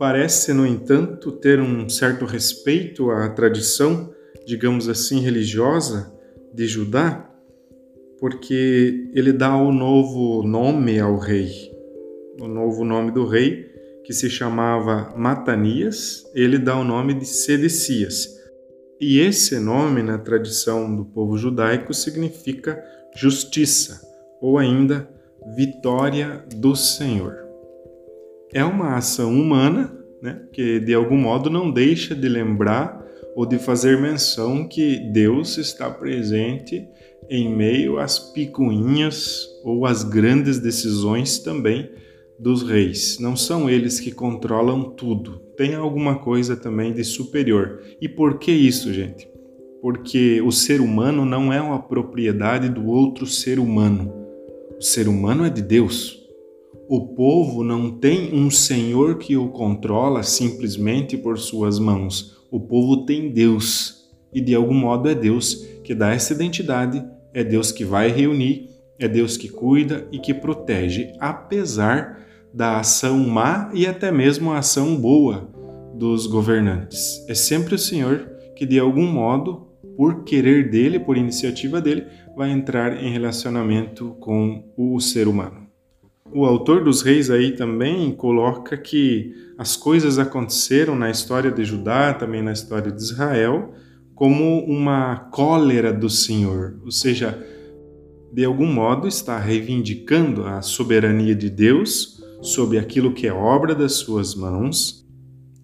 parece, 0.00 0.54
no 0.54 0.66
entanto, 0.66 1.30
ter 1.30 1.60
um 1.60 1.86
certo 1.86 2.24
respeito 2.24 3.10
à 3.10 3.28
tradição, 3.28 4.10
digamos 4.46 4.88
assim, 4.88 5.20
religiosa 5.20 6.10
de 6.54 6.66
Judá, 6.66 7.29
porque 8.20 9.10
ele 9.14 9.32
dá 9.32 9.56
o 9.56 9.72
novo 9.72 10.42
nome 10.42 11.00
ao 11.00 11.18
rei. 11.18 11.50
O 12.40 12.46
novo 12.46 12.84
nome 12.84 13.10
do 13.10 13.26
rei, 13.26 13.66
que 14.04 14.12
se 14.12 14.28
chamava 14.28 15.12
Matanias, 15.16 16.24
ele 16.34 16.58
dá 16.58 16.78
o 16.78 16.84
nome 16.84 17.14
de 17.14 17.26
Sedecias. 17.26 18.28
E 19.00 19.18
esse 19.18 19.58
nome, 19.58 20.02
na 20.02 20.18
tradição 20.18 20.94
do 20.94 21.04
povo 21.04 21.38
judaico, 21.38 21.94
significa 21.94 22.82
justiça, 23.16 24.00
ou 24.40 24.58
ainda 24.58 25.08
vitória 25.56 26.44
do 26.54 26.76
Senhor 26.76 27.50
é 28.52 28.64
uma 28.64 28.96
ação 28.96 29.32
humana, 29.32 29.96
né, 30.20 30.40
que 30.52 30.80
de 30.80 30.92
algum 30.92 31.16
modo 31.16 31.48
não 31.48 31.70
deixa 31.70 32.14
de 32.14 32.28
lembrar 32.28 33.00
ou 33.34 33.46
de 33.46 33.58
fazer 33.58 33.98
menção 33.98 34.66
que 34.68 34.98
Deus 35.12 35.56
está 35.56 35.88
presente 35.88 36.86
em 37.30 37.48
meio 37.48 38.00
às 38.00 38.18
picuinhas 38.18 39.48
ou 39.64 39.86
às 39.86 40.02
grandes 40.02 40.58
decisões 40.58 41.38
também 41.38 41.88
dos 42.36 42.62
reis. 42.62 43.18
Não 43.20 43.36
são 43.36 43.70
eles 43.70 44.00
que 44.00 44.10
controlam 44.10 44.82
tudo. 44.82 45.38
Tem 45.56 45.76
alguma 45.76 46.16
coisa 46.16 46.56
também 46.56 46.92
de 46.92 47.04
superior. 47.04 47.80
E 48.00 48.08
por 48.08 48.38
que 48.38 48.50
isso, 48.50 48.92
gente? 48.92 49.28
Porque 49.80 50.40
o 50.40 50.50
ser 50.50 50.80
humano 50.80 51.24
não 51.24 51.52
é 51.52 51.60
uma 51.60 51.80
propriedade 51.80 52.68
do 52.68 52.86
outro 52.86 53.26
ser 53.26 53.60
humano. 53.60 54.12
O 54.76 54.82
ser 54.82 55.06
humano 55.06 55.44
é 55.44 55.50
de 55.50 55.62
Deus. 55.62 56.18
O 56.88 57.14
povo 57.14 57.62
não 57.62 57.92
tem 57.92 58.34
um 58.34 58.50
senhor 58.50 59.18
que 59.18 59.36
o 59.36 59.50
controla 59.50 60.24
simplesmente 60.24 61.16
por 61.16 61.38
suas 61.38 61.78
mãos. 61.78 62.36
O 62.50 62.58
povo 62.58 63.04
tem 63.04 63.30
Deus. 63.30 64.10
E 64.32 64.40
de 64.40 64.54
algum 64.54 64.74
modo 64.74 65.08
é 65.08 65.14
Deus 65.14 65.66
que 65.84 65.94
dá 65.94 66.12
essa 66.12 66.32
identidade, 66.32 67.04
é 67.32 67.44
Deus 67.44 67.72
que 67.72 67.84
vai 67.84 68.08
reunir, 68.08 68.68
é 68.98 69.08
Deus 69.08 69.36
que 69.36 69.48
cuida 69.48 70.06
e 70.12 70.18
que 70.18 70.34
protege, 70.34 71.12
apesar 71.18 72.20
da 72.52 72.78
ação 72.78 73.18
má 73.18 73.70
e 73.72 73.86
até 73.86 74.10
mesmo 74.10 74.50
a 74.52 74.58
ação 74.58 74.96
boa 74.96 75.48
dos 75.94 76.26
governantes. 76.26 77.24
É 77.28 77.34
sempre 77.34 77.74
o 77.74 77.78
Senhor 77.78 78.28
que, 78.56 78.66
de 78.66 78.78
algum 78.78 79.06
modo, 79.06 79.68
por 79.96 80.24
querer 80.24 80.70
dele, 80.70 80.98
por 80.98 81.16
iniciativa 81.16 81.80
dele, 81.80 82.06
vai 82.36 82.50
entrar 82.50 83.02
em 83.02 83.12
relacionamento 83.12 84.16
com 84.20 84.64
o 84.76 84.98
ser 85.00 85.28
humano. 85.28 85.68
O 86.32 86.44
autor 86.44 86.84
dos 86.84 87.02
reis 87.02 87.28
aí 87.30 87.52
também 87.52 88.12
coloca 88.12 88.76
que 88.76 89.34
as 89.58 89.76
coisas 89.76 90.18
aconteceram 90.18 90.94
na 90.94 91.10
história 91.10 91.50
de 91.50 91.64
Judá, 91.64 92.14
também 92.14 92.40
na 92.40 92.52
história 92.52 92.90
de 92.90 93.02
Israel, 93.02 93.74
como 94.20 94.62
uma 94.66 95.16
cólera 95.16 95.94
do 95.94 96.10
Senhor, 96.10 96.78
ou 96.84 96.90
seja, 96.90 97.42
de 98.30 98.44
algum 98.44 98.66
modo 98.66 99.08
está 99.08 99.38
reivindicando 99.38 100.44
a 100.44 100.60
soberania 100.60 101.34
de 101.34 101.48
Deus 101.48 102.22
sobre 102.42 102.76
aquilo 102.76 103.14
que 103.14 103.26
é 103.26 103.32
obra 103.32 103.74
das 103.74 103.94
suas 103.94 104.34
mãos 104.34 105.08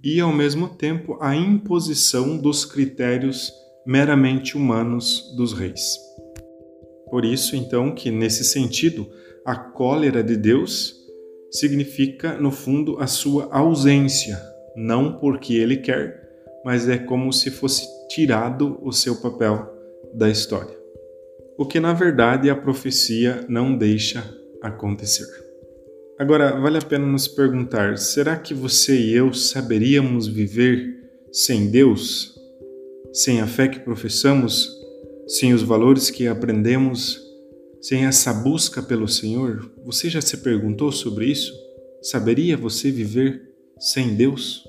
e, 0.02 0.22
ao 0.22 0.32
mesmo 0.32 0.70
tempo, 0.70 1.18
a 1.20 1.36
imposição 1.36 2.38
dos 2.38 2.64
critérios 2.64 3.52
meramente 3.86 4.56
humanos 4.56 5.34
dos 5.36 5.52
reis. 5.52 5.98
Por 7.10 7.26
isso, 7.26 7.56
então, 7.56 7.94
que 7.94 8.10
nesse 8.10 8.42
sentido, 8.42 9.06
a 9.44 9.54
cólera 9.54 10.24
de 10.24 10.34
Deus 10.34 10.94
significa, 11.50 12.40
no 12.40 12.50
fundo, 12.50 12.96
a 13.00 13.06
sua 13.06 13.54
ausência, 13.54 14.40
não 14.74 15.18
porque 15.18 15.52
ele 15.52 15.76
quer, 15.76 16.26
mas 16.64 16.88
é 16.88 16.96
como 16.96 17.30
se 17.34 17.50
fosse 17.50 17.95
tirado 18.08 18.78
o 18.82 18.92
seu 18.92 19.16
papel 19.16 19.66
da 20.14 20.28
história. 20.28 20.76
O 21.58 21.64
que 21.64 21.80
na 21.80 21.92
verdade 21.92 22.50
a 22.50 22.56
profecia 22.56 23.44
não 23.48 23.76
deixa 23.76 24.22
acontecer. 24.62 25.26
Agora, 26.18 26.58
vale 26.58 26.78
a 26.78 26.82
pena 26.82 27.06
nos 27.06 27.28
perguntar: 27.28 27.98
será 27.98 28.36
que 28.36 28.54
você 28.54 28.98
e 28.98 29.14
eu 29.14 29.32
saberíamos 29.34 30.26
viver 30.26 30.96
sem 31.32 31.70
Deus? 31.70 32.34
Sem 33.12 33.40
a 33.40 33.46
fé 33.46 33.68
que 33.68 33.80
professamos? 33.80 34.70
Sem 35.26 35.52
os 35.52 35.62
valores 35.62 36.10
que 36.10 36.26
aprendemos? 36.26 37.20
Sem 37.80 38.04
essa 38.04 38.32
busca 38.32 38.82
pelo 38.82 39.06
Senhor, 39.06 39.70
você 39.84 40.08
já 40.08 40.20
se 40.20 40.38
perguntou 40.38 40.90
sobre 40.90 41.26
isso? 41.26 41.52
Saberia 42.02 42.56
você 42.56 42.90
viver 42.90 43.42
sem 43.78 44.14
Deus? 44.14 44.64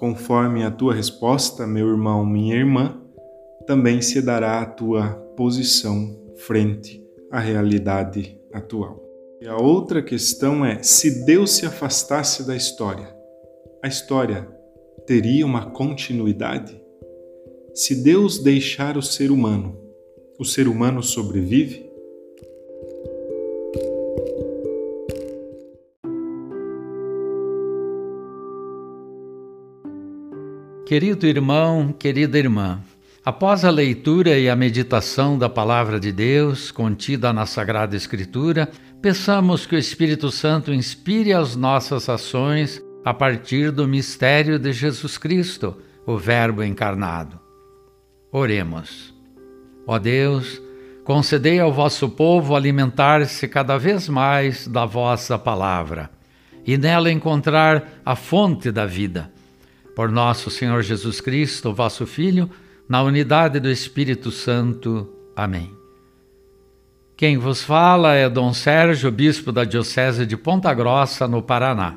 Conforme 0.00 0.64
a 0.64 0.70
tua 0.70 0.94
resposta, 0.94 1.66
meu 1.66 1.86
irmão, 1.86 2.24
minha 2.24 2.56
irmã, 2.56 2.98
também 3.66 4.00
se 4.00 4.22
dará 4.22 4.62
a 4.62 4.64
tua 4.64 5.10
posição 5.36 6.18
frente 6.36 7.04
à 7.30 7.38
realidade 7.38 8.34
atual. 8.50 8.98
E 9.42 9.46
a 9.46 9.58
outra 9.58 10.02
questão 10.02 10.64
é: 10.64 10.82
se 10.82 11.26
Deus 11.26 11.50
se 11.50 11.66
afastasse 11.66 12.46
da 12.46 12.56
história, 12.56 13.14
a 13.82 13.88
história 13.88 14.48
teria 15.06 15.44
uma 15.44 15.70
continuidade? 15.70 16.80
Se 17.74 18.02
Deus 18.02 18.42
deixar 18.42 18.96
o 18.96 19.02
ser 19.02 19.30
humano, 19.30 19.78
o 20.38 20.46
ser 20.46 20.66
humano 20.66 21.02
sobrevive? 21.02 21.89
Querido 30.90 31.24
irmão, 31.24 31.94
querida 31.96 32.36
irmã, 32.36 32.80
após 33.24 33.64
a 33.64 33.70
leitura 33.70 34.36
e 34.36 34.50
a 34.50 34.56
meditação 34.56 35.38
da 35.38 35.48
Palavra 35.48 36.00
de 36.00 36.10
Deus 36.10 36.72
contida 36.72 37.32
na 37.32 37.46
Sagrada 37.46 37.94
Escritura, 37.94 38.68
peçamos 39.00 39.66
que 39.66 39.76
o 39.76 39.78
Espírito 39.78 40.32
Santo 40.32 40.72
inspire 40.72 41.32
as 41.32 41.54
nossas 41.54 42.08
ações 42.08 42.82
a 43.04 43.14
partir 43.14 43.70
do 43.70 43.86
mistério 43.86 44.58
de 44.58 44.72
Jesus 44.72 45.16
Cristo, 45.16 45.76
o 46.04 46.18
Verbo 46.18 46.60
encarnado. 46.60 47.38
Oremos. 48.32 49.14
Ó 49.86 49.96
Deus, 49.96 50.60
concedei 51.04 51.60
ao 51.60 51.72
vosso 51.72 52.08
povo 52.08 52.56
alimentar-se 52.56 53.46
cada 53.46 53.78
vez 53.78 54.08
mais 54.08 54.66
da 54.66 54.86
vossa 54.86 55.38
palavra 55.38 56.10
e 56.66 56.76
nela 56.76 57.12
encontrar 57.12 58.00
a 58.04 58.16
fonte 58.16 58.72
da 58.72 58.86
vida 58.86 59.30
por 59.94 60.10
nosso 60.10 60.50
Senhor 60.50 60.82
Jesus 60.82 61.20
Cristo, 61.20 61.72
vosso 61.72 62.06
Filho, 62.06 62.50
na 62.88 63.02
unidade 63.02 63.60
do 63.60 63.70
Espírito 63.70 64.30
Santo. 64.30 65.08
Amém. 65.36 65.80
Quem 67.16 67.36
vos 67.36 67.62
fala 67.62 68.14
é 68.14 68.28
Dom 68.28 68.54
Sérgio, 68.54 69.10
bispo 69.10 69.52
da 69.52 69.64
Diocese 69.64 70.24
de 70.24 70.36
Ponta 70.36 70.72
Grossa, 70.72 71.28
no 71.28 71.42
Paraná. 71.42 71.96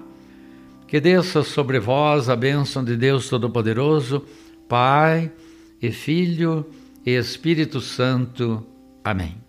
Que 0.88 1.00
desça 1.00 1.44
sobre 1.44 1.80
vós 1.80 2.30
a 2.30 2.36
bênção 2.36 2.84
de 2.84 2.98
Deus 2.98 3.30
Todo-Poderoso, 3.30 4.24
Pai 4.68 5.32
e 5.82 5.92
Filho 5.92 6.66
e 7.06 7.12
Espírito 7.12 7.80
Santo. 7.80 8.66
Amém. 9.04 9.43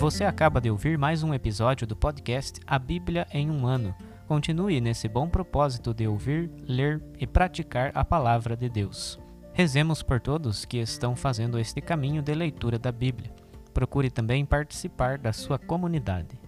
Você 0.00 0.24
acaba 0.24 0.62
de 0.62 0.70
ouvir 0.70 0.96
mais 0.96 1.22
um 1.22 1.34
episódio 1.34 1.86
do 1.86 1.94
podcast 1.94 2.58
A 2.66 2.78
Bíblia 2.78 3.26
em 3.34 3.50
um 3.50 3.66
Ano. 3.66 3.94
Continue 4.26 4.80
nesse 4.80 5.06
bom 5.06 5.28
propósito 5.28 5.92
de 5.92 6.08
ouvir, 6.08 6.50
ler 6.66 7.02
e 7.18 7.26
praticar 7.26 7.92
a 7.94 8.02
palavra 8.02 8.56
de 8.56 8.70
Deus. 8.70 9.20
Rezemos 9.52 10.02
por 10.02 10.18
todos 10.18 10.64
que 10.64 10.78
estão 10.78 11.14
fazendo 11.14 11.58
este 11.58 11.82
caminho 11.82 12.22
de 12.22 12.32
leitura 12.32 12.78
da 12.78 12.90
Bíblia. 12.90 13.30
Procure 13.74 14.10
também 14.10 14.46
participar 14.46 15.18
da 15.18 15.34
sua 15.34 15.58
comunidade. 15.58 16.40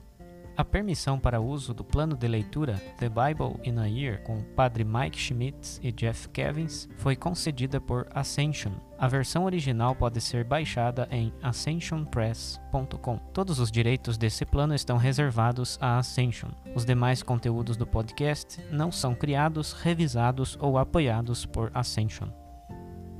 A 0.56 0.64
permissão 0.64 1.18
para 1.18 1.38
uso 1.38 1.74
do 1.74 1.84
plano 1.84 2.16
de 2.16 2.26
leitura 2.26 2.80
The 2.96 3.10
Bible 3.10 3.60
in 3.64 3.78
a 3.78 3.84
Year 3.84 4.22
com 4.22 4.40
Padre 4.56 4.82
Mike 4.82 5.18
Schmitz 5.18 5.78
e 5.82 5.92
Jeff 5.92 6.26
Kevins 6.30 6.88
foi 6.96 7.14
concedida 7.14 7.78
por 7.78 8.06
Ascension. 8.14 8.72
A 9.02 9.08
versão 9.08 9.46
original 9.46 9.96
pode 9.96 10.20
ser 10.20 10.44
baixada 10.44 11.08
em 11.10 11.32
ascensionpress.com. 11.42 13.18
Todos 13.34 13.58
os 13.58 13.68
direitos 13.68 14.16
desse 14.16 14.46
plano 14.46 14.76
estão 14.76 14.96
reservados 14.96 15.76
à 15.80 15.98
Ascension. 15.98 16.50
Os 16.72 16.84
demais 16.84 17.20
conteúdos 17.20 17.76
do 17.76 17.84
podcast 17.84 18.64
não 18.70 18.92
são 18.92 19.12
criados, 19.12 19.72
revisados 19.72 20.56
ou 20.60 20.78
apoiados 20.78 21.44
por 21.44 21.72
Ascension. 21.74 22.28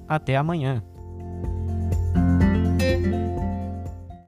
Até 0.06 0.36
amanhã! 0.36 0.84